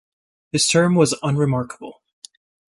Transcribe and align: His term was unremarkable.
His 0.51 0.65
term 0.65 0.95
was 0.95 1.13
unremarkable. 1.21 2.01